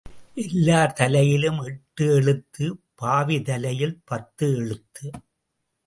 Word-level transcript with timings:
எல்லார் 0.35 0.93
தலையிலும் 0.93 1.59
எட்டு 1.63 2.05
எழுத்து 2.15 2.65
பாவி 2.95 3.41
தலையில் 3.41 3.97
பத்து 4.05 4.47
எழுத்து. 4.57 5.05